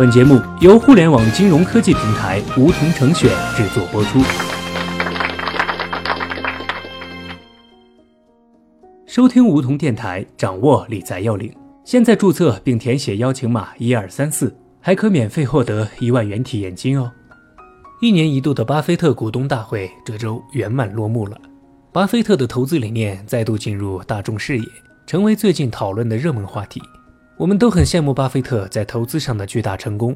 [0.00, 4.18] 本节目由互联网金融科技平台梧桐城选制作播出。
[9.04, 11.54] 收听梧桐电台，掌握理财要领。
[11.84, 17.12] 现在注册并填写邀请码一二三四，还可免费获得一万元体验金哦。
[18.00, 21.38] 一年一度的巴菲特股东大会这周圆满落幕了，
[21.92, 24.64] 巴菲特的投资理念再度进入大众视野，
[25.06, 26.80] 成为最近讨论的热门话题。
[27.40, 30.14] 我们都很羡慕巴菲特在投资上的巨大成功，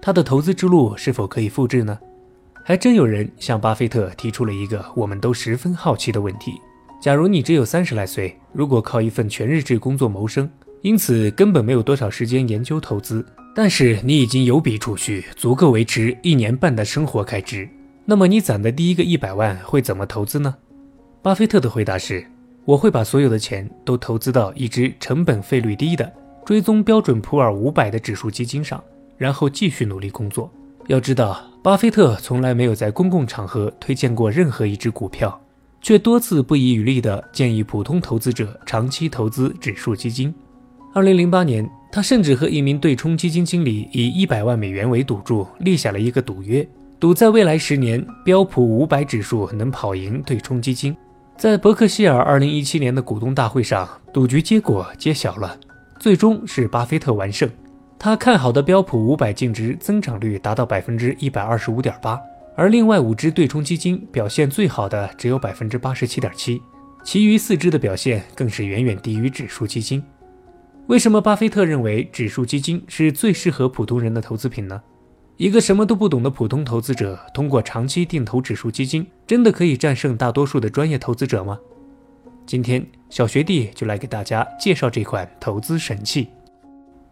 [0.00, 1.98] 他的投资之路是否可以复制呢？
[2.62, 6.54] 还真有人向巴菲特提出了一个我们都十分好奇的问题：
[7.02, 13.22] 假如你只有三十来岁，如果靠一份全日制工作谋生，因此根本没有多少时间研究投资。
[13.54, 17.68] 但是你已经有笔储蓄，足够维持一年半的生活开支。
[18.06, 20.56] 那么你攒的第一个一百万会怎么投资呢？
[21.20, 22.24] 巴菲特的回答是：
[22.64, 26.10] 我会把所有的钱都投资到一只成本费率低的
[26.44, 28.82] 追踪标准普尔五百的指数基金上，
[29.16, 30.50] 然后继续努力工作。
[30.86, 35.40] 要知道，巴菲特从来没有在公共场合推荐过任何一只股票，
[35.80, 40.34] 却多次不遗余力地建议普通投资者长期投资指数基金。
[40.92, 41.68] 二零零八年。
[41.94, 50.96] 他甚至和一名对冲基金经理以一百万美元为赌注，立下了一个赌约，赌在未来十年标普五百指数能跑赢对冲基金。
[51.36, 55.56] 在伯克希尔二零一七年的股东大会上，赌局结果揭晓了，
[55.98, 57.50] 最终是巴菲特完胜。
[57.98, 62.20] 他看好的标普五百净值增长率达到百分之一百二十五点八，
[62.54, 66.60] 而另外五只对冲基金表现最好的只有百分之八十七点七，
[67.02, 70.02] 其余四只的表现更是远远低于指数基金。
[70.88, 74.82] 为什么巴菲特认为指数基金是最适合普通人的投资品呢？
[75.38, 81.58] 一个什么都不懂的普通投资者，通过长期定投指数基金，真的可以战胜大多数的专业投资者吗？
[82.46, 86.28] 今天小学弟就来给大家介绍这款投资神器。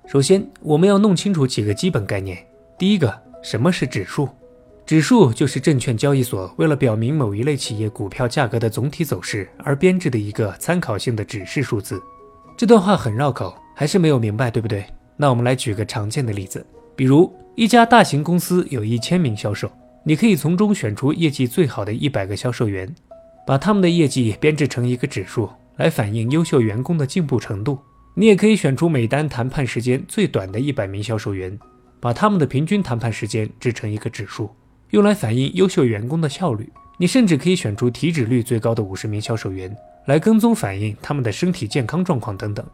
[0.07, 2.39] 首先，我们要弄清楚几个基本概念。
[2.79, 4.29] 第一个，什么是指数？
[4.85, 12.03] 指数就是证券交易所为了表明某一类企业股票价格的总体走势而编制的一个参考性的指示数字。
[12.57, 13.55] 这段话很绕口。
[13.75, 14.85] 还是没有明白，对不对？
[15.17, 16.65] 那我们来举个常见的例子，
[16.95, 19.73] 比如一家大型公司有一千名销售，
[20.05, 22.95] 你可以从中选出业绩最好的一百个销售员，
[23.47, 27.79] 把他们的业绩编制成一个指数，来反映优秀员工的进步程度。
[28.15, 31.59] 你也可以选出每单谈判时间最短的一百名销售员，
[31.99, 34.51] 把他们的平均谈判时间制成一个指数，
[34.91, 36.71] 用来反映优秀员工的效率。
[36.99, 39.75] 你甚至可以选出体脂率最高的五十名销售员，
[40.07, 42.65] 来跟踪反映他们的身体健康状况等等。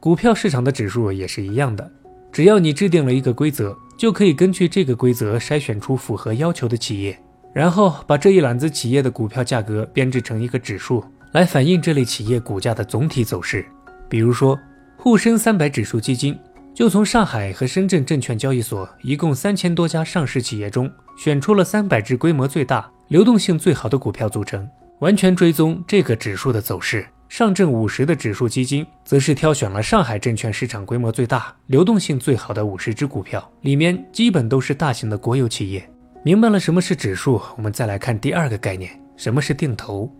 [0.00, 1.88] 股票市场的指数也是一样的，
[2.32, 7.16] 只要你制定了一个规则，就可以根据这个规则筛选出符合要求的企业，
[7.52, 13.66] 然后把这一揽子企业的股票价格编制成一个指数，来反映这类企业股价的总体走势。
[14.08, 14.58] 比如说，
[14.96, 16.38] 沪深三百指数基金
[16.74, 24.68] 就从上海和深圳证券交易所一共三千多家上市企业中，选出了三百只规模最大、流动性最好的股票组成，
[25.00, 27.06] 完全追踪这个指数的走势。
[27.28, 35.88] 上证五十的指数基金，则是挑选了上海证券市场规模最大、流动性最好的五十只股票，里面基本都是大型的国有企业。
[36.22, 40.10] 明白了什么是指数，我们再来看第二个概念，什么是定投。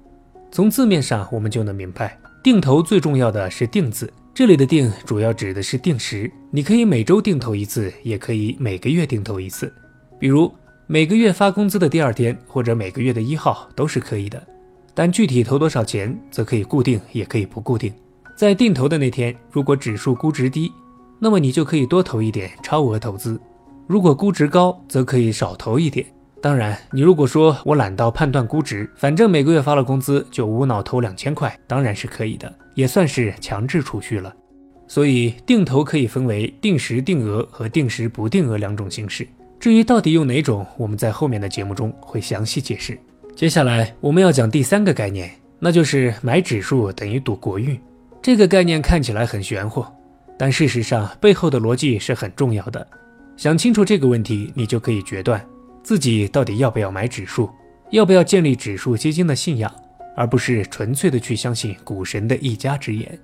[0.51, 9.71] 从字面上我们就能明白，定投最重要的是“定”字，这里的“定”主要指的是定时，你可以每周定投一次，也可以每个月定投一次，
[10.19, 10.51] 比如
[10.87, 14.43] 每个月发工资的第二天，或者每个月的一号都是可以的。
[14.95, 17.93] 但具体投多少钱，则可以固定，也可以不固定。
[18.35, 20.73] 在定投的那天，如果指数估值低，
[21.19, 23.39] 那么你就可以多投一点超额投资；
[23.91, 26.07] 如果估值高，则可以少投一点。
[26.41, 34.33] 当然，你如果说我懒到判断估值，反正每个月发了工资就无脑投两千块，当然是可以的，也算是强制储蓄了。
[34.87, 39.27] 所以，定投可以分为定时定额和定时不定额两种形式。
[39.59, 42.97] 至于到底用哪种，我们在后面的节目中会详细解释。
[43.35, 47.77] 接下来我们要讲第三个概念，那就是买指数等于赌国运。
[48.23, 49.85] 这个概念看起来很玄乎，
[50.39, 52.87] 但事实上背后的逻辑是很重要的。
[53.41, 55.43] 想清楚这个问题，你就可以决断
[55.83, 57.49] 自己到底要不要买指数，
[57.89, 59.75] 要不要建立指数基金的信仰，
[60.15, 63.19] 而不是纯粹的去相信股神的一家之言。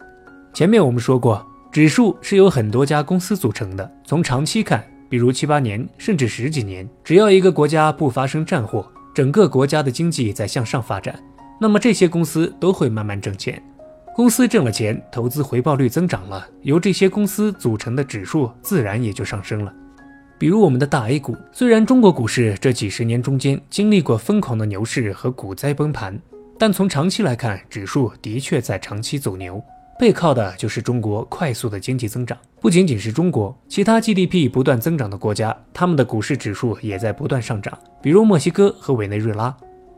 [0.55, 8.91] 前面我们说过，指数是由很多家公司组成的，从长期看，比如七八年甚至十几年，只要一个国家不发生战祸。
[9.15, 11.23] 整个国家的经济在向上发展，
[11.61, 13.63] 那么这些公司都会慢慢挣钱。
[14.15, 19.71] 公司挣了钱，投资回报率增长了，由这些公司组成的指数自然也就上升了。
[20.39, 26.19] 比如我们的大 A 股，虽然中国股市这几十年中间经历过疯狂的牛市和股灾崩盘，
[26.59, 29.63] 但从长期来看，指数的确在长期走牛。
[29.99, 32.37] 背靠的就是中国快速的经济增长。
[32.61, 39.57] 不仅仅是中国，其他 GDP 不断增长的国家，他们的股市指数也在不断上涨，比如墨西哥和委内瑞拉。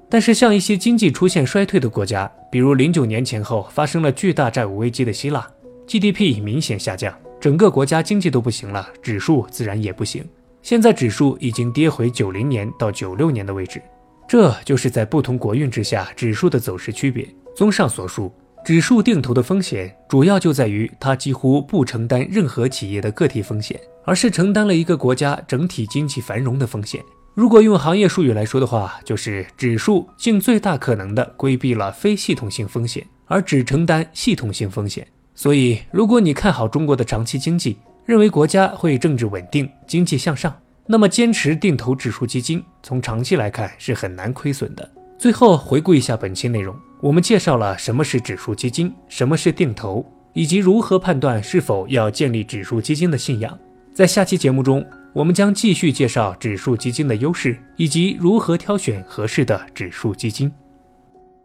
[0.09, 5.45] 但是，像一些经济出现衰退的国家，比如零九年前后发生了巨大债务危机的希腊
[5.89, 10.25] ，GDP 明显下降，整个国家经济都不行了，指数自然也不行。
[10.63, 13.81] 现在指数已经跌回九零年到九六年的位置，
[14.29, 17.29] 这就是在不同国运之下指数的走势区别。
[17.57, 18.33] 综上所述。
[18.65, 27.03] 指数定投的风险主要就在于它几乎不承担任何企业的个体风险，而是承担了一个国家整体经济繁荣的风险。
[27.35, 35.07] 如果用行业术语来说的话，就是指数尽最大可能的规避了非系统性风险，而只承担系统性风险。
[35.39, 40.53] 所以，如果你看好中国的长期经济，认为国家会政治稳定、经济向上，
[40.85, 44.91] 那么坚持定投指数基金，从长期来看是很难亏损的。
[45.17, 46.75] 最后回顾一下本期内容。
[47.01, 53.57] 我们介绍了什么是指数基金，什么是定投，以及如何判断是否要建立指数基金的信仰。
[53.95, 60.51] 在下期节目中，我们将继续介绍指数基金的优势，以及如何挑选合适的指数基金。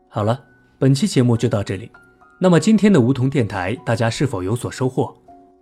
[0.10, 0.42] 好了，
[0.80, 1.92] 本期节目就到这里。
[2.44, 5.16] 那么今天的梧桐电台，大家是否有所收获？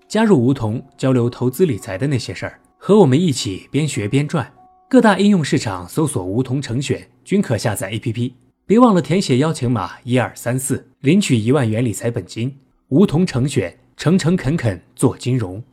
[0.07, 4.51] 加入梧桐，交流投资理财的那些事儿，和我们一起边学边赚。
[4.89, 8.31] 各大应用市场搜索“梧桐成选”，均可下载 APP。
[8.65, 12.51] 别忘了填写邀请码一二三四，领取一万元理财本金。
[12.87, 15.63] 梧桐成选，诚诚恳恳做金融。